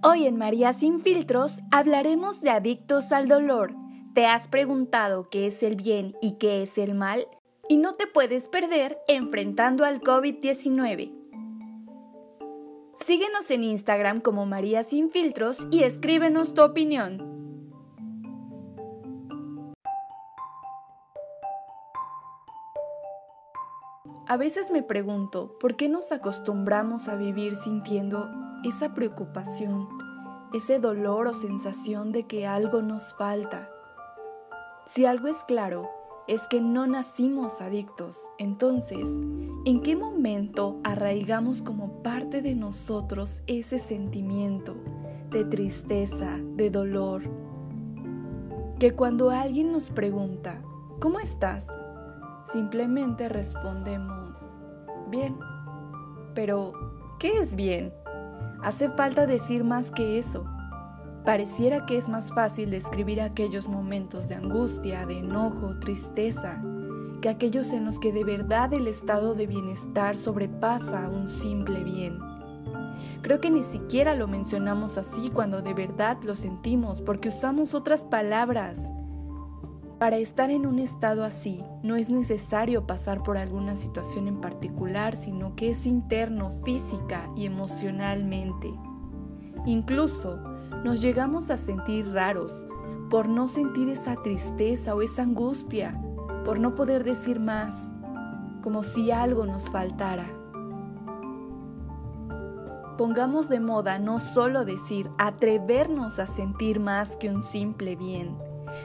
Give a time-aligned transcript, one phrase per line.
[0.00, 3.74] Hoy en María Sin Filtros hablaremos de adictos al dolor.
[4.14, 7.26] ¿Te has preguntado qué es el bien y qué es el mal?
[7.68, 11.12] Y no te puedes perder enfrentando al COVID-19.
[13.04, 17.36] Síguenos en Instagram como María Sin Filtros y escríbenos tu opinión.
[24.28, 28.28] A veces me pregunto por qué nos acostumbramos a vivir sintiendo
[28.64, 29.88] esa preocupación,
[30.52, 33.70] ese dolor o sensación de que algo nos falta.
[34.86, 35.88] Si algo es claro,
[36.28, 38.28] es que no nacimos adictos.
[38.38, 39.06] Entonces,
[39.64, 44.76] ¿en qué momento arraigamos como parte de nosotros ese sentimiento
[45.30, 47.22] de tristeza, de dolor?
[48.78, 50.62] Que cuando alguien nos pregunta,
[51.00, 51.66] ¿cómo estás?
[52.52, 54.38] Simplemente respondemos,
[55.10, 55.36] bien.
[56.34, 56.72] Pero,
[57.18, 57.92] ¿qué es bien?
[58.62, 60.44] Hace falta decir más que eso.
[61.24, 66.62] Pareciera que es más fácil describir aquellos momentos de angustia, de enojo, tristeza,
[67.20, 72.18] que aquellos en los que de verdad el estado de bienestar sobrepasa un simple bien.
[73.22, 78.04] Creo que ni siquiera lo mencionamos así cuando de verdad lo sentimos, porque usamos otras
[78.04, 78.90] palabras
[79.98, 85.16] para estar en un estado así, no es necesario pasar por alguna situación en particular,
[85.16, 88.72] sino que es interno, física y emocionalmente.
[89.66, 90.38] Incluso
[90.84, 92.66] nos llegamos a sentir raros
[93.10, 96.00] por no sentir esa tristeza o esa angustia,
[96.44, 97.74] por no poder decir más,
[98.62, 100.30] como si algo nos faltara.
[102.96, 108.36] Pongamos de moda no solo decir atrevernos a sentir más que un simple bien,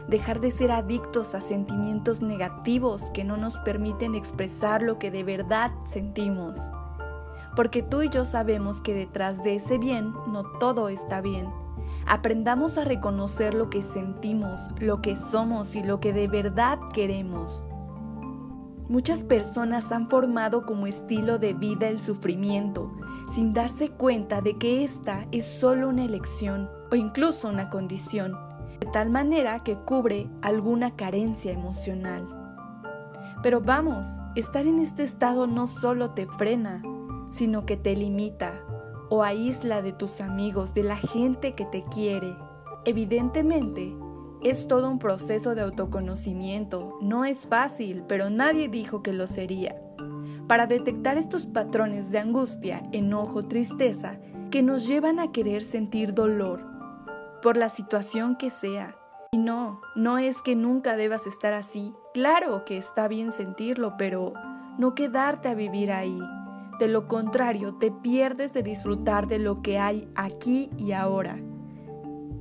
[0.08, 5.23] dejar de ser adictos a sentimientos negativos que no nos permiten expresar lo que de
[5.23, 6.58] verdad sentimos.
[7.56, 11.48] Porque tú y yo sabemos que detrás de ese bien no todo está bien.
[12.06, 17.68] Aprendamos a reconocer lo que sentimos, lo que somos y lo que de verdad queremos.
[18.90, 22.91] Muchas personas han formado como estilo de vida el sufrimiento,
[23.34, 28.38] sin darse cuenta de que esta es solo una elección o incluso una condición
[28.83, 32.27] de tal manera que cubre alguna carencia emocional.
[33.41, 36.81] Pero vamos, estar en este estado no solo te frena,
[37.31, 38.61] sino que te limita
[39.09, 42.35] o aísla de tus amigos, de la gente que te quiere.
[42.83, 43.95] Evidentemente,
[44.41, 49.81] es todo un proceso de autoconocimiento, no es fácil, pero nadie dijo que lo sería.
[50.50, 54.19] Para detectar estos patrones de angustia, enojo, tristeza,
[54.51, 56.72] que nos llevan a querer sentir dolor,
[57.44, 58.96] por la situación que sea.
[59.34, 61.94] Y no, no es que nunca debas estar así.
[62.14, 64.34] Claro que está bien sentirlo, pero
[64.78, 66.18] no quedarte a vivir ahí.
[66.80, 71.38] De lo contrario, te pierdes de disfrutar de lo que hay aquí y ahora.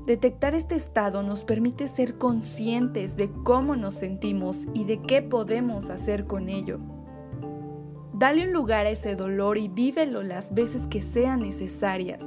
[0.07, 5.91] Detectar este estado nos permite ser conscientes de cómo nos sentimos y de qué podemos
[5.91, 6.79] hacer con ello.
[8.13, 12.25] Dale un lugar a ese dolor y vívelo las veces que sean necesarias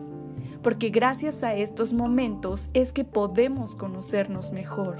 [0.66, 4.98] porque gracias a estos momentos es que podemos conocernos mejor,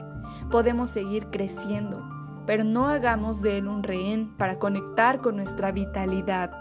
[0.52, 2.08] podemos seguir creciendo,
[2.46, 6.52] pero no hagamos de él un rehén para conectar con nuestra vitalidad.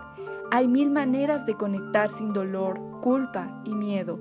[0.51, 4.21] Hay mil maneras de conectar sin dolor, culpa y miedo.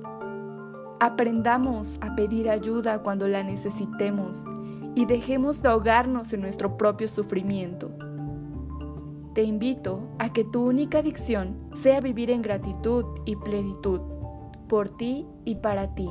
[1.00, 4.44] Aprendamos a pedir ayuda cuando la necesitemos
[4.96, 7.90] y dejemos de ahogarnos en nuestro propio sufrimiento.
[9.34, 14.02] Te invito a que tu única adicción sea vivir en gratitud y plenitud
[14.74, 16.10] por ti y para ti.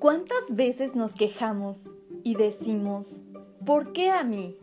[0.00, 1.78] ¿Cuántas veces nos quejamos
[2.24, 3.22] y decimos,
[3.64, 4.56] ¿por qué a mí?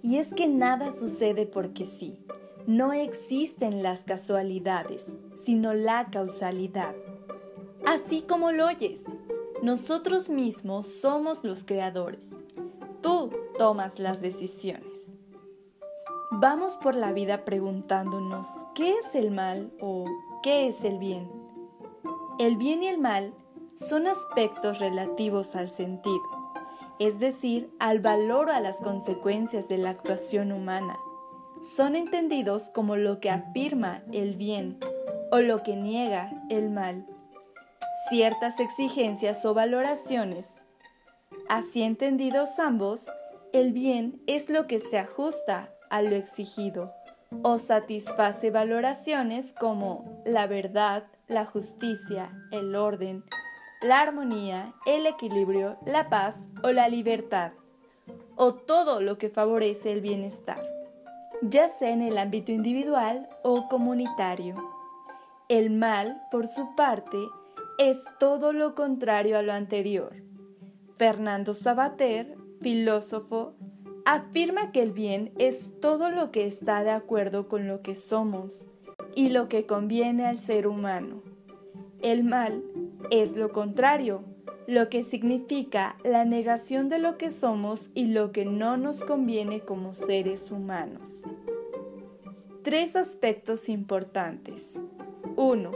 [0.00, 2.18] Y es que nada sucede porque sí.
[2.66, 5.04] No existen las casualidades
[5.44, 6.94] sino la causalidad.
[7.86, 9.00] Así como lo oyes,
[9.62, 12.24] nosotros mismos somos los creadores.
[13.02, 14.88] Tú tomas las decisiones.
[16.30, 20.06] Vamos por la vida preguntándonos qué es el mal o
[20.42, 21.30] qué es el bien.
[22.38, 23.34] El bien y el mal
[23.74, 26.22] son aspectos relativos al sentido,
[26.98, 30.98] es decir, al valor o a las consecuencias de la actuación humana.
[31.62, 34.78] Son entendidos como lo que afirma el bien
[35.34, 37.04] o lo que niega el mal,
[38.08, 40.46] ciertas exigencias o valoraciones.
[41.48, 43.10] Así entendidos ambos,
[43.52, 46.92] el bien es lo que se ajusta a lo exigido
[47.42, 53.24] o satisface valoraciones como la verdad, la justicia, el orden,
[53.82, 57.50] la armonía, el equilibrio, la paz o la libertad,
[58.36, 60.60] o todo lo que favorece el bienestar,
[61.42, 64.73] ya sea en el ámbito individual o comunitario.
[65.50, 67.18] El mal, por su parte,
[67.76, 70.14] es todo lo contrario a lo anterior.
[70.96, 73.54] Fernando Sabater, filósofo,
[74.06, 78.64] afirma que el bien es todo lo que está de acuerdo con lo que somos
[79.14, 81.22] y lo que conviene al ser humano.
[82.00, 82.64] El mal
[83.10, 84.24] es lo contrario,
[84.66, 89.60] lo que significa la negación de lo que somos y lo que no nos conviene
[89.60, 91.22] como seres humanos.
[92.62, 94.73] Tres aspectos importantes.
[95.36, 95.70] 1.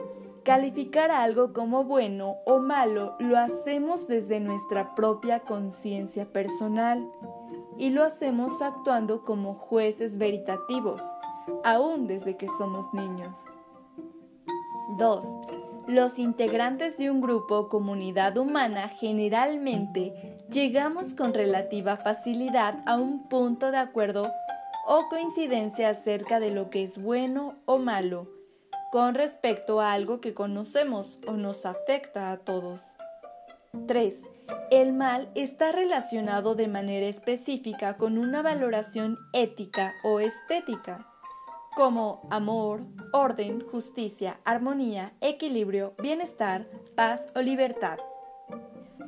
[0.44, 7.06] Calificar algo como bueno o malo lo hacemos desde nuestra propia conciencia personal
[7.76, 11.02] y lo hacemos actuando como jueces veritativos,
[11.64, 13.46] aún desde que somos niños.
[14.96, 15.24] 2.
[15.86, 23.28] Los integrantes de un grupo o comunidad humana generalmente llegamos con relativa facilidad a un
[23.28, 24.26] punto de acuerdo
[24.86, 28.37] o coincidencia acerca de lo que es bueno o malo,
[28.90, 32.82] con respecto a algo que conocemos o nos afecta a todos.
[33.86, 34.14] 3.
[34.70, 41.06] El mal está relacionado de manera específica con una valoración ética o estética,
[41.76, 42.82] como amor,
[43.12, 47.98] orden, justicia, armonía, equilibrio, bienestar, paz o libertad.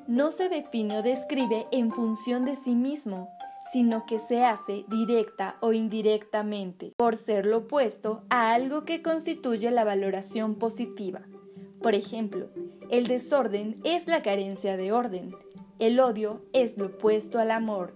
[0.06, 3.30] No se define o describe en función de sí mismo,
[3.72, 9.70] sino que se hace directa o indirectamente, por ser lo opuesto a algo que constituye
[9.70, 11.22] la valoración positiva.
[11.80, 12.48] Por ejemplo,
[12.90, 15.34] el desorden es la carencia de orden,
[15.78, 17.94] el odio es lo opuesto al amor,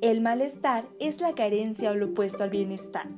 [0.00, 3.08] el malestar es la carencia o lo opuesto al bienestar,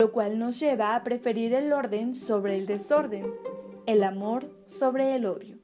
[0.00, 3.32] lo cual nos lleva a preferir el orden sobre el desorden,
[3.86, 5.58] el amor sobre el odio,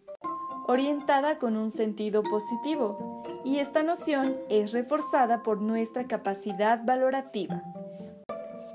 [0.68, 3.11] orientada con un sentido positivo,
[3.44, 7.62] y esta noción es reforzada por nuestra capacidad valorativa.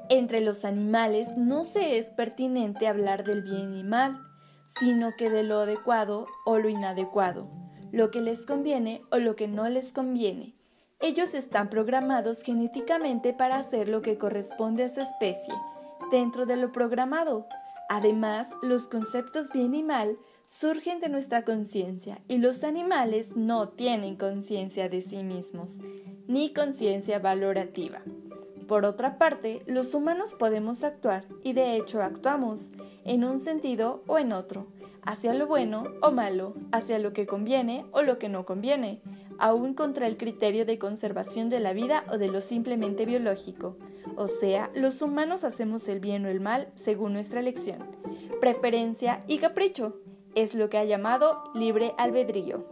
[0.10, 4.18] Entre los animales no se es pertinente hablar del bien y mal,
[4.80, 7.50] sino que de lo adecuado o lo inadecuado,
[7.92, 10.56] lo que les conviene o lo que no les conviene.
[11.00, 15.54] Ellos están programados genéticamente para hacer lo que corresponde a su especie,
[16.10, 17.48] dentro de lo programado.
[17.90, 20.18] Además, los conceptos bien y mal
[20.48, 25.74] surgen de nuestra conciencia y los animales no tienen conciencia de sí mismos,
[26.26, 28.02] ni conciencia valorativa.
[28.66, 32.72] Por otra parte, los humanos podemos actuar, y de hecho actuamos,
[33.04, 34.68] en un sentido o en otro,
[35.04, 39.02] hacia lo bueno o malo, hacia lo que conviene o lo que no conviene,
[39.40, 43.78] aún contra el criterio de conservación de la vida o de lo simplemente biológico.
[44.16, 47.86] O sea, los humanos hacemos el bien o el mal según nuestra elección,
[48.40, 50.00] preferencia y capricho.
[50.38, 52.64] Es lo que ha llamado libre albedrío.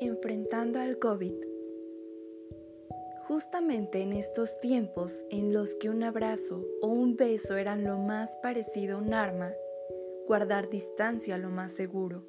[0.00, 1.34] Enfrentando al COVID.
[3.28, 8.34] Justamente en estos tiempos en los que un abrazo o un beso eran lo más
[8.42, 9.52] parecido a un arma,
[10.26, 12.24] guardar distancia lo más seguro,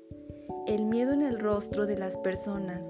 [0.67, 2.85] el miedo en el rostro de las personas,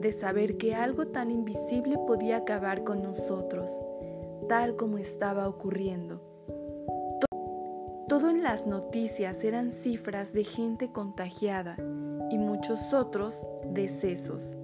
[0.00, 3.70] de saber que algo tan invisible podía acabar con nosotros,
[4.48, 6.22] tal como estaba ocurriendo.
[8.08, 11.76] Todo en las noticias eran cifras de gente contagiada
[12.30, 14.56] y muchos otros decesos.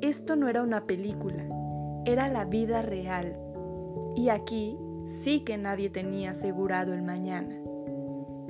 [0.00, 1.44] Esto no era una película,
[2.04, 3.36] era la vida real.
[4.14, 4.78] Y aquí
[5.22, 7.56] sí que nadie tenía asegurado el mañana.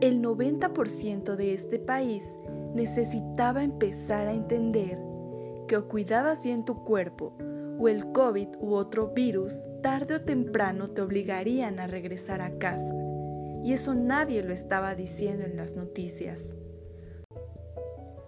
[0.00, 2.24] El 90% de este país
[2.78, 4.98] necesitaba empezar a entender
[5.66, 7.36] que o cuidabas bien tu cuerpo
[7.78, 12.94] o el COVID u otro virus tarde o temprano te obligarían a regresar a casa.
[13.64, 16.40] Y eso nadie lo estaba diciendo en las noticias.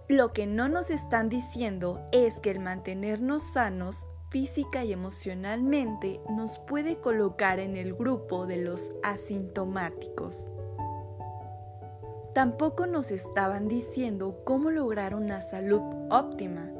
[0.09, 6.59] Lo que no nos están diciendo es que el mantenernos sanos física y emocionalmente nos
[6.59, 10.51] puede colocar en el grupo de los asintomáticos.
[12.33, 16.71] Tampoco nos estaban diciendo cómo lograr una salud óptima.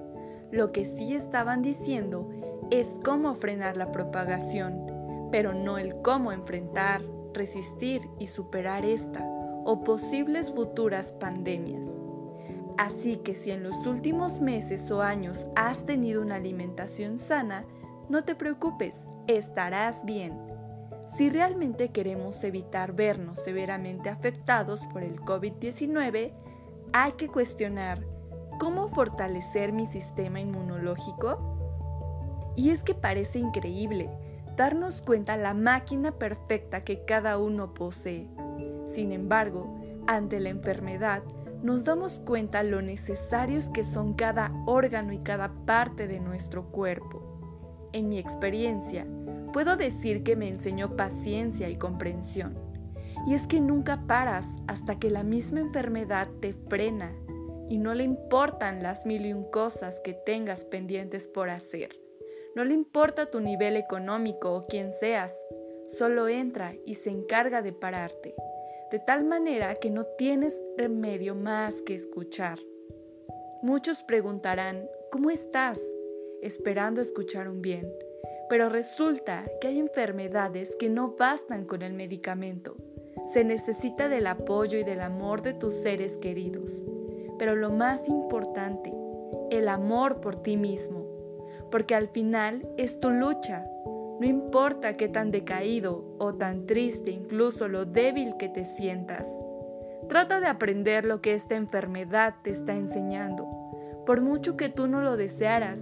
[0.51, 2.29] Lo que sí estaban diciendo
[2.69, 7.01] es cómo frenar la propagación, pero no el cómo enfrentar,
[7.33, 9.25] resistir y superar esta
[9.65, 11.85] o posibles futuras pandemias.
[12.77, 17.65] Así que si en los últimos meses o años has tenido una alimentación sana,
[18.09, 18.95] no te preocupes,
[19.27, 20.50] estarás bien.
[21.15, 26.31] Si realmente queremos evitar vernos severamente afectados por el COVID-19,
[26.93, 28.05] hay que cuestionar
[28.59, 32.53] cómo fortalecer mi sistema inmunológico.
[32.55, 34.09] Y es que parece increíble
[34.55, 38.29] darnos cuenta la máquina perfecta que cada uno posee.
[38.87, 41.23] Sin embargo, ante la enfermedad,
[41.61, 47.89] nos damos cuenta lo necesarios que son cada órgano y cada parte de nuestro cuerpo.
[47.93, 49.05] En mi experiencia,
[49.51, 52.57] puedo decir que me enseñó paciencia y comprensión.
[53.27, 57.13] Y es que nunca paras hasta que la misma enfermedad te frena
[57.69, 61.99] y no le importan las mil y un cosas que tengas pendientes por hacer.
[62.55, 65.33] No le importa tu nivel económico o quién seas,
[65.87, 68.35] solo entra y se encarga de pararte
[68.91, 72.59] de tal manera que no tienes remedio más que escuchar.
[73.63, 75.79] Muchos preguntarán, ¿cómo estás?
[76.41, 77.87] esperando escuchar un bien,
[78.51, 82.75] pero resulta que hay enfermedades que no bastan con el medicamento.
[83.31, 86.83] Se necesita del apoyo y del amor de tus seres queridos,
[87.39, 88.91] pero lo más importante,
[89.51, 91.05] el amor por ti mismo,
[91.71, 93.65] porque al final es tu lucha,
[94.19, 99.29] no importa qué tan decaído o tan triste, incluso lo débil que te sientas.
[100.09, 103.47] Trata de aprender lo que esta enfermedad te está enseñando.
[104.05, 105.79] Por mucho que tú no lo desearas,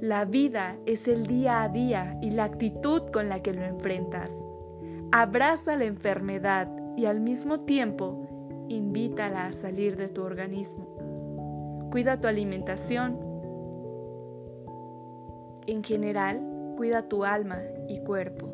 [0.00, 4.30] la vida es el día a día y la actitud con la que lo enfrentas.
[5.12, 8.26] Abraza la enfermedad y al mismo tiempo
[8.68, 11.88] invítala a salir de tu organismo.
[11.90, 13.18] Cuida tu alimentación.
[15.66, 16.40] En general,
[16.78, 18.48] cuida tu alma y cuerpo.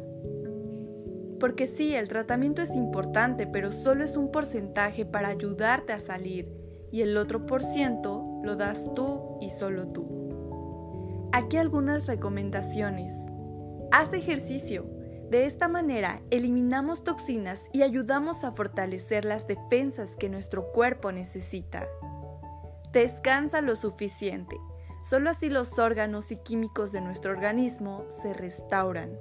[1.38, 6.50] Porque sí, el tratamiento es importante, pero solo es un porcentaje para ayudarte a salir
[6.90, 10.15] y el otro por ciento lo das tú y solo tú.
[11.36, 13.12] Aquí algunas recomendaciones.
[13.92, 14.86] Haz ejercicio.
[15.28, 21.86] De esta manera eliminamos toxinas y ayudamos a fortalecer las defensas que nuestro cuerpo necesita.
[22.90, 24.56] Descansa lo suficiente.
[25.02, 29.18] Solo así los órganos y químicos de nuestro organismo se restauran.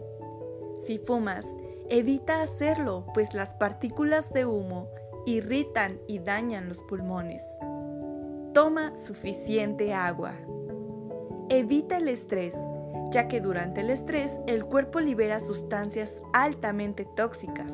[0.86, 1.46] Si fumas,
[1.90, 4.88] evita hacerlo, pues las partículas de humo
[5.26, 7.44] irritan y dañan los pulmones.
[8.54, 10.34] Toma suficiente agua.
[11.50, 12.56] Evita el estrés,
[13.12, 17.72] ya que durante el estrés el cuerpo libera sustancias altamente tóxicas.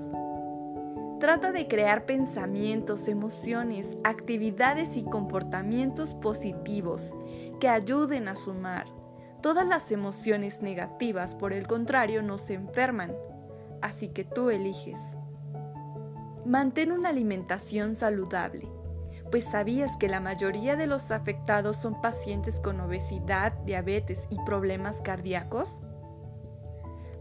[1.21, 7.15] Trata de crear pensamientos, emociones, actividades y comportamientos positivos
[7.61, 8.87] que ayuden a sumar.
[9.41, 13.15] Todas las emociones negativas, por el contrario, nos enferman,
[13.81, 14.99] así que tú eliges.
[16.45, 18.67] Mantén una alimentación saludable,
[19.31, 25.01] pues sabías que la mayoría de los afectados son pacientes con obesidad, diabetes y problemas
[25.01, 25.81] cardíacos.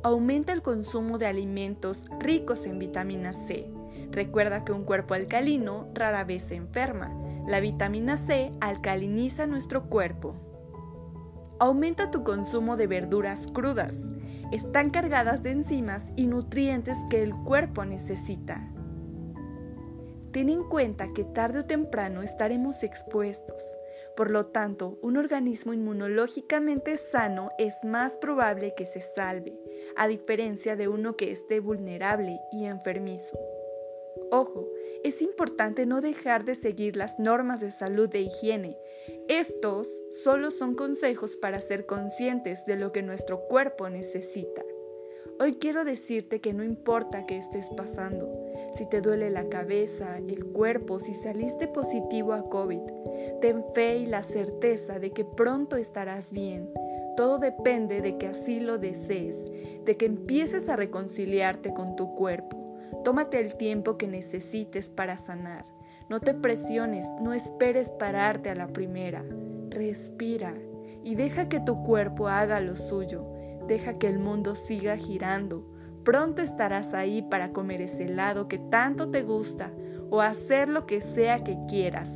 [0.03, 3.71] Aumenta el consumo de alimentos ricos en vitamina C,
[4.11, 7.13] Recuerda que un cuerpo alcalino rara vez se enferma.
[7.47, 10.35] La vitamina C alcaliniza nuestro cuerpo.
[11.59, 13.95] Aumenta tu consumo de verduras crudas.
[14.51, 18.69] Están cargadas de enzimas y nutrientes que el cuerpo necesita.
[20.33, 23.77] Ten en cuenta que tarde o temprano estaremos expuestos.
[24.17, 29.59] Por lo tanto, un organismo inmunológicamente sano es más probable que se salve,
[29.97, 33.39] a diferencia de uno que esté vulnerable y enfermizo.
[34.31, 34.69] Ojo,
[35.03, 38.79] es importante no dejar de seguir las normas de salud e higiene.
[39.29, 39.89] Estos
[40.23, 44.63] solo son consejos para ser conscientes de lo que nuestro cuerpo necesita.
[45.41, 48.29] Hoy quiero decirte que no importa qué estés pasando,
[48.73, 52.81] si te duele la cabeza, el cuerpo, si saliste positivo a COVID,
[53.41, 56.71] ten fe y la certeza de que pronto estarás bien.
[57.17, 59.37] Todo depende de que así lo desees,
[59.85, 62.57] de que empieces a reconciliarte con tu cuerpo.
[63.05, 65.65] Tómate el tiempo que necesites para sanar.
[66.09, 69.25] No te presiones, no esperes pararte a la primera.
[69.69, 70.55] Respira
[71.05, 73.25] y deja que tu cuerpo haga lo suyo.
[73.67, 75.65] Deja que el mundo siga girando.
[76.05, 79.71] Pronto estarás ahí para comer ese helado que tanto te gusta
[80.11, 82.11] o hacer lo que sea que quieras.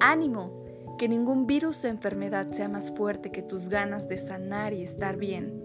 [0.00, 0.64] Ánimo,
[0.98, 5.16] que ningún virus o enfermedad sea más fuerte que tus ganas de sanar y estar
[5.16, 5.62] bien.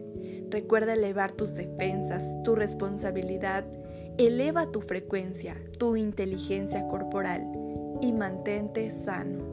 [0.50, 3.66] Recuerda elevar tus defensas, tu responsabilidad,
[4.18, 7.48] eleva tu frecuencia, tu inteligencia corporal
[8.02, 9.51] y mantente sano.